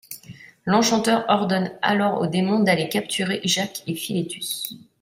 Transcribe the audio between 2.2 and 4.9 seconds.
aux démons d'aller capturer Jacques et Philétus.